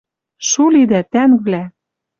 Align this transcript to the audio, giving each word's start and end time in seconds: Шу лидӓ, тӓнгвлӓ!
Шу 0.47 0.63
лидӓ, 0.73 1.01
тӓнгвлӓ! 1.11 1.63